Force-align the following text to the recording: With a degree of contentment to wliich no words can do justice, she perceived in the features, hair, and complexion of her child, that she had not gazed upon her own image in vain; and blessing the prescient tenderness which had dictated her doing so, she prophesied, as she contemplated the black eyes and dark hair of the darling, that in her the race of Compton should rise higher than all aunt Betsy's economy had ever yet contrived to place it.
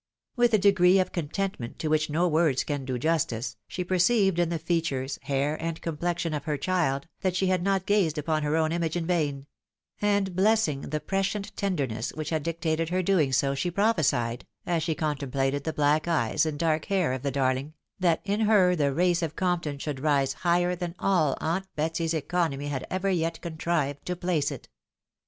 With 0.35 0.55
a 0.55 0.57
degree 0.57 0.97
of 0.99 1.11
contentment 1.11 1.77
to 1.77 1.87
wliich 1.87 2.09
no 2.09 2.27
words 2.27 2.63
can 2.63 2.85
do 2.85 2.97
justice, 2.97 3.55
she 3.67 3.83
perceived 3.83 4.39
in 4.39 4.49
the 4.49 4.57
features, 4.57 5.19
hair, 5.21 5.61
and 5.61 5.79
complexion 5.79 6.33
of 6.33 6.45
her 6.45 6.57
child, 6.57 7.07
that 7.19 7.35
she 7.35 7.45
had 7.49 7.61
not 7.61 7.85
gazed 7.85 8.17
upon 8.17 8.41
her 8.41 8.55
own 8.55 8.71
image 8.71 8.95
in 8.95 9.05
vain; 9.05 9.45
and 10.01 10.35
blessing 10.35 10.81
the 10.89 10.99
prescient 10.99 11.55
tenderness 11.55 12.09
which 12.13 12.31
had 12.31 12.41
dictated 12.41 12.89
her 12.89 13.03
doing 13.03 13.31
so, 13.31 13.53
she 13.53 13.69
prophesied, 13.69 14.47
as 14.65 14.81
she 14.81 14.95
contemplated 14.95 15.65
the 15.65 15.71
black 15.73 16.07
eyes 16.07 16.47
and 16.47 16.57
dark 16.57 16.85
hair 16.85 17.13
of 17.13 17.21
the 17.21 17.29
darling, 17.29 17.75
that 17.99 18.21
in 18.25 18.39
her 18.39 18.75
the 18.75 18.91
race 18.91 19.21
of 19.21 19.35
Compton 19.35 19.77
should 19.77 19.99
rise 19.99 20.33
higher 20.41 20.75
than 20.75 20.95
all 20.97 21.37
aunt 21.39 21.67
Betsy's 21.75 22.15
economy 22.15 22.69
had 22.69 22.87
ever 22.89 23.11
yet 23.11 23.39
contrived 23.41 24.03
to 24.07 24.15
place 24.15 24.49
it. 24.49 24.67